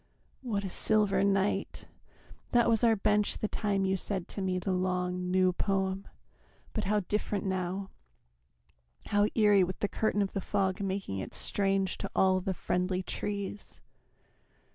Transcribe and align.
What 0.51 0.63
a 0.65 0.69
silver 0.71 1.23
night! 1.23 1.85
That 2.53 2.67
was 2.67 2.83
our 2.83 2.95
bench 2.95 3.37
the 3.37 3.47
time 3.47 3.85
you 3.85 3.95
said 3.95 4.27
to 4.29 4.41
me 4.41 4.57
The 4.57 4.71
long 4.71 5.29
new 5.29 5.53
poem 5.53 6.07
but 6.73 6.85
how 6.85 7.01
different 7.01 7.45
now, 7.45 7.91
How 9.09 9.27
eerie 9.35 9.63
with 9.63 9.77
the 9.77 9.87
curtain 9.87 10.23
of 10.23 10.33
the 10.33 10.41
fog 10.41 10.81
Making 10.81 11.19
it 11.19 11.35
strange 11.35 11.99
to 11.99 12.09
all 12.15 12.41
the 12.41 12.55
friendly 12.55 13.03
trees! 13.03 13.79